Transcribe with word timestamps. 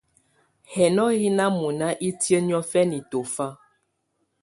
Hinô 0.73 1.05
hɛ̀ 1.17 1.31
nà 1.37 1.45
mɔ̀na 1.59 1.87
itìǝ́ 2.07 2.41
niɔ̀fɛna 2.47 2.97
tɔ̀fa. 3.11 3.47